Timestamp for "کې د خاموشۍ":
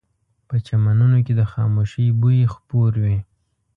1.25-2.07